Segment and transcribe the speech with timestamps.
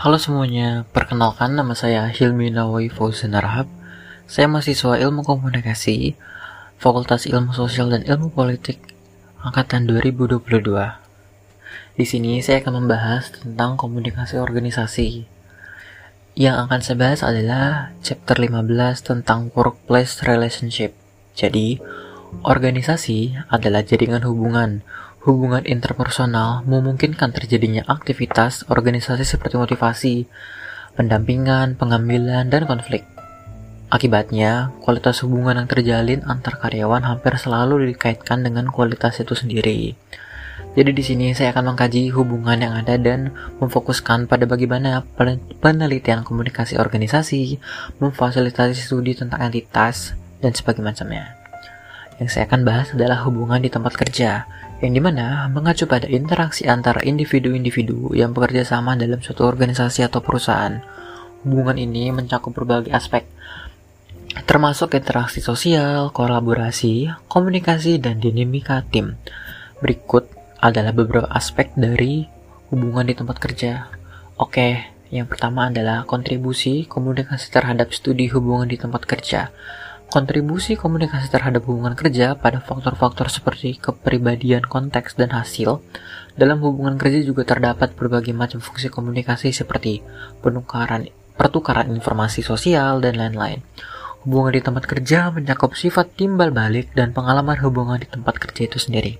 [0.00, 3.68] Halo semuanya, perkenalkan nama saya Hilmi Nawawi Fauzan Arhab.
[4.24, 6.16] Saya mahasiswa Ilmu Komunikasi,
[6.80, 8.80] Fakultas Ilmu Sosial dan Ilmu Politik,
[9.44, 10.40] angkatan 2022.
[12.00, 15.28] Di sini saya akan membahas tentang komunikasi organisasi.
[16.32, 20.96] Yang akan saya bahas adalah chapter 15 tentang workplace relationship.
[21.36, 21.76] Jadi,
[22.48, 24.80] organisasi adalah jaringan hubungan
[25.24, 30.14] hubungan interpersonal memungkinkan terjadinya aktivitas organisasi seperti motivasi,
[30.96, 33.04] pendampingan, pengambilan, dan konflik.
[33.90, 39.98] Akibatnya, kualitas hubungan yang terjalin antar karyawan hampir selalu dikaitkan dengan kualitas itu sendiri.
[40.78, 45.02] Jadi di sini saya akan mengkaji hubungan yang ada dan memfokuskan pada bagaimana
[45.58, 47.58] penelitian komunikasi organisasi,
[47.98, 51.39] memfasilitasi studi tentang entitas, dan sebagainya.
[52.20, 54.44] Yang saya akan bahas adalah hubungan di tempat kerja,
[54.84, 60.20] yang di mana mengacu pada interaksi antara individu-individu yang bekerja sama dalam suatu organisasi atau
[60.20, 60.84] perusahaan.
[61.40, 63.24] Hubungan ini mencakup berbagai aspek,
[64.44, 69.16] termasuk interaksi sosial, kolaborasi, komunikasi, dan dinamika tim.
[69.80, 70.28] Berikut
[70.60, 72.28] adalah beberapa aspek dari
[72.68, 73.88] hubungan di tempat kerja.
[74.36, 79.48] Oke, yang pertama adalah kontribusi komunikasi terhadap studi hubungan di tempat kerja.
[80.10, 85.78] Kontribusi komunikasi terhadap hubungan kerja pada faktor-faktor seperti kepribadian, konteks, dan hasil.
[86.34, 90.02] Dalam hubungan kerja juga terdapat berbagai macam fungsi komunikasi seperti
[90.42, 91.06] penukaran,
[91.38, 93.62] pertukaran informasi sosial, dan lain-lain.
[94.26, 98.82] Hubungan di tempat kerja mencakup sifat timbal balik dan pengalaman hubungan di tempat kerja itu
[98.82, 99.14] sendiri.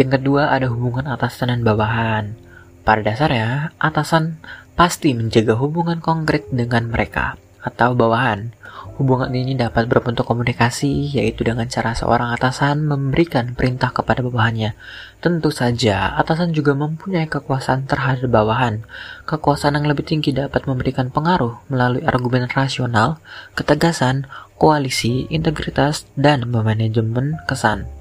[0.00, 2.40] Yang kedua ada hubungan atasan dan bawahan.
[2.88, 4.40] Pada dasarnya, atasan
[4.80, 8.52] pasti menjaga hubungan konkret dengan mereka atau bawahan.
[8.96, 14.72] Hubungan ini dapat berbentuk komunikasi, yaitu dengan cara seorang atasan memberikan perintah kepada bawahannya.
[15.20, 18.88] Tentu saja, atasan juga mempunyai kekuasaan terhadap bawahan.
[19.28, 23.20] Kekuasaan yang lebih tinggi dapat memberikan pengaruh melalui argumen rasional,
[23.52, 27.95] ketegasan, koalisi, integritas, dan manajemen kesan.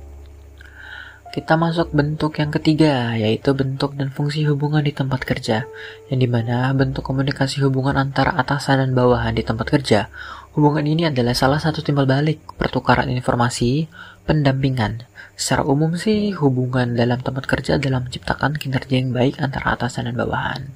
[1.36, 5.68] Kita masuk bentuk yang ketiga, yaitu bentuk dan fungsi hubungan di tempat kerja,
[6.08, 10.08] yang di mana bentuk komunikasi hubungan antara atasan dan bawahan di tempat kerja
[10.56, 13.92] Hubungan ini adalah salah satu timbal balik pertukaran informasi,
[14.24, 15.04] pendampingan.
[15.36, 20.16] Secara umum sih, hubungan dalam tempat kerja adalah menciptakan kinerja yang baik antara atasan dan
[20.16, 20.72] bawahan.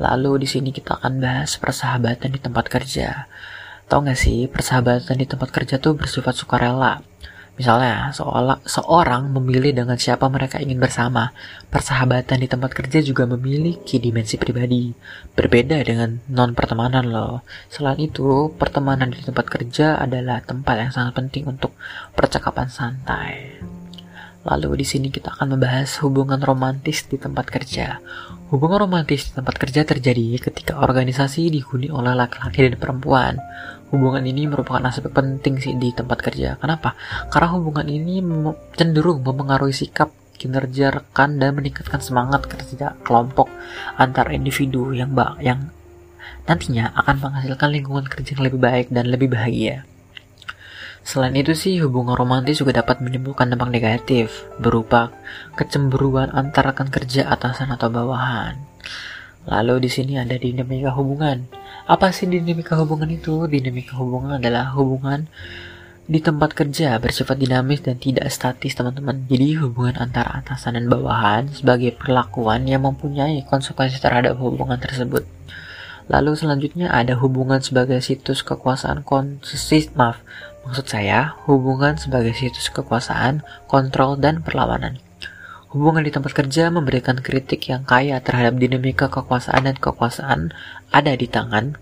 [0.00, 3.28] Lalu di sini kita akan bahas persahabatan di tempat kerja.
[3.92, 7.04] Tahu nggak sih, persahabatan di tempat kerja tuh bersifat sukarela.
[7.60, 11.36] Misalnya, seolah, seorang memilih dengan siapa mereka ingin bersama.
[11.68, 14.88] Persahabatan di tempat kerja juga memiliki dimensi pribadi.
[15.36, 17.44] Berbeda dengan non-pertemanan loh.
[17.68, 21.76] Selain itu, pertemanan di tempat kerja adalah tempat yang sangat penting untuk
[22.16, 23.60] percakapan santai.
[24.40, 28.00] Lalu di sini kita akan membahas hubungan romantis di tempat kerja.
[28.48, 33.36] Hubungan romantis di tempat kerja terjadi ketika organisasi dihuni oleh laki-laki dan perempuan.
[33.92, 36.56] Hubungan ini merupakan aspek penting sih di tempat kerja.
[36.56, 36.96] Kenapa?
[37.28, 38.24] Karena hubungan ini
[38.80, 40.08] cenderung mempengaruhi sikap
[40.40, 43.52] kinerja rekan dan meningkatkan semangat kerja kelompok
[44.00, 45.12] antar individu yang
[45.44, 45.68] yang
[46.48, 49.84] nantinya akan menghasilkan lingkungan kerja yang lebih baik dan lebih bahagia.
[51.00, 55.10] Selain itu sih, hubungan romantis juga dapat menimbulkan dampak negatif, berupa
[55.56, 58.60] kecemburuan antara rekan kerja atasan atau bawahan.
[59.48, 61.48] Lalu di sini ada dinamika hubungan.
[61.88, 63.48] Apa sih dinamika hubungan itu?
[63.48, 65.26] Dinamika hubungan adalah hubungan
[66.10, 69.24] di tempat kerja bersifat dinamis dan tidak statis teman-teman.
[69.30, 75.24] Jadi hubungan antara atasan dan bawahan sebagai perlakuan yang mempunyai konsekuensi terhadap hubungan tersebut.
[76.10, 80.18] Lalu selanjutnya ada hubungan sebagai situs kekuasaan konsist maaf
[80.66, 85.00] Maksud saya, hubungan sebagai situs kekuasaan, kontrol, dan perlawanan.
[85.70, 90.50] Hubungan di tempat kerja memberikan kritik yang kaya terhadap dinamika kekuasaan dan kekuasaan
[90.90, 91.78] ada di tangan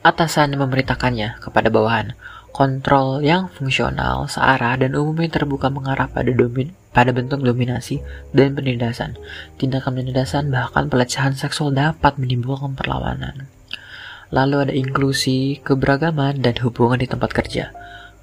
[0.00, 2.16] atasan memerintahkannya kepada bawahan.
[2.56, 8.00] Kontrol yang fungsional, searah, dan umumnya terbuka mengarah pada domin pada bentuk dominasi
[8.32, 9.20] dan penindasan.
[9.60, 13.52] Tindakan penindasan bahkan pelecehan seksual dapat menimbulkan perlawanan.
[14.32, 17.76] Lalu ada inklusi, keberagaman, dan hubungan di tempat kerja.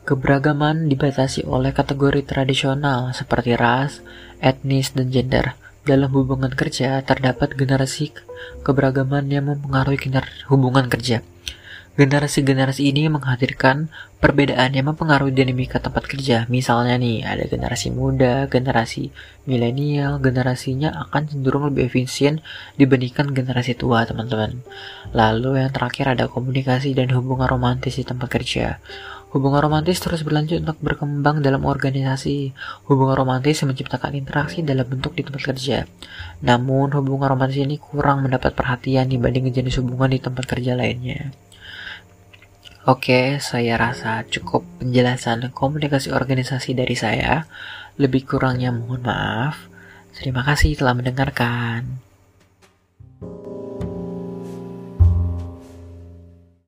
[0.04, 4.04] Keberagaman dibatasi oleh kategori tradisional seperti ras,
[4.44, 5.56] etnis, dan gender.
[5.88, 8.12] Dalam hubungan kerja, terdapat generasi
[8.68, 10.12] keberagaman yang mempengaruhi
[10.52, 11.24] hubungan kerja.
[11.94, 13.86] Generasi-generasi ini menghadirkan
[14.18, 16.50] perbedaan yang mempengaruhi dinamika tempat kerja.
[16.50, 19.14] Misalnya nih, ada generasi muda, generasi
[19.46, 22.42] milenial, generasinya akan cenderung lebih efisien
[22.82, 24.66] dibandingkan generasi tua, teman-teman.
[25.14, 28.82] Lalu yang terakhir ada komunikasi dan hubungan romantis di tempat kerja.
[29.30, 32.58] Hubungan romantis terus berlanjut untuk berkembang dalam organisasi.
[32.90, 35.86] Hubungan romantis menciptakan interaksi dalam bentuk di tempat kerja.
[36.42, 41.30] Namun, hubungan romantis ini kurang mendapat perhatian dibanding jenis hubungan di tempat kerja lainnya.
[42.84, 47.48] Oke, saya rasa cukup penjelasan komunikasi organisasi dari saya.
[47.96, 49.72] Lebih kurangnya mohon maaf.
[50.12, 52.04] Terima kasih telah mendengarkan.